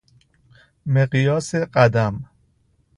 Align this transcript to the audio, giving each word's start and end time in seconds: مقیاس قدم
مقیاس 0.85 1.55
قدم 1.55 2.29